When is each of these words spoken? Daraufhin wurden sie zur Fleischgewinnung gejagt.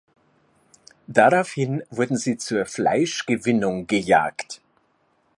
Daraufhin 1.05 1.83
wurden 1.91 2.17
sie 2.17 2.35
zur 2.35 2.65
Fleischgewinnung 2.65 3.85
gejagt. 3.85 4.59